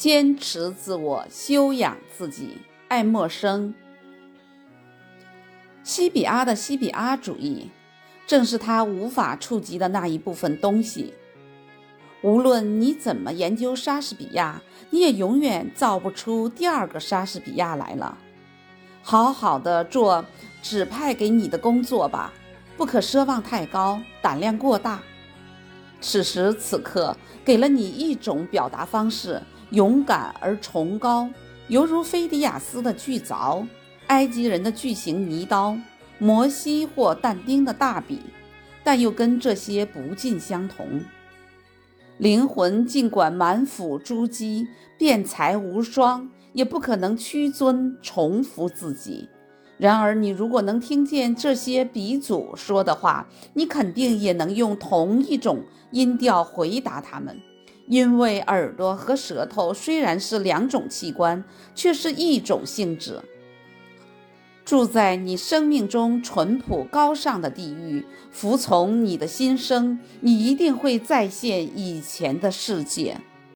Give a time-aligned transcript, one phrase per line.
[0.00, 2.56] 坚持自我，修养自己，
[2.88, 3.74] 爱默生。
[5.82, 7.68] 西比阿的西比阿主义，
[8.26, 11.12] 正是他无法触及的那一部分东西。
[12.22, 18.16] 无论你怎么研究莎士比亚，你也永远造不出第二个莎士比亚来了。
[19.02, 20.24] 好好的做
[20.62, 22.32] 指派给你的工作吧，
[22.74, 25.02] 不可奢望太高，胆量过大。
[26.00, 29.40] 此时此刻，给了你一种表达方式，
[29.70, 31.28] 勇敢而崇高，
[31.68, 33.66] 犹如菲迪亚斯的巨凿，
[34.06, 35.76] 埃及人的巨型泥刀，
[36.18, 38.20] 摩西或但丁的大笔，
[38.82, 41.02] 但又跟这些不尽相同。
[42.18, 44.66] 灵魂尽管满腹珠玑，
[44.98, 49.28] 辩才无双，也不可能屈尊重复自己。
[49.80, 57.40] 然而，你如果能听见这些鼻祖说的话，你肯定也能用同一种音调回答他们，
[57.86, 61.42] 因为耳朵和舌头虽然是两种器官，
[61.74, 63.22] 却是一种性质。
[64.66, 73.16] 住在你生命中淳朴高尚的地域，服从你的心声，你一定会再现以前的世界。